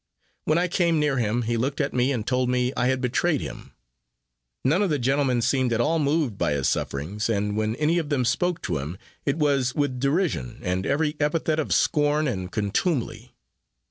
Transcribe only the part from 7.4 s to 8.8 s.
when any of them spoke to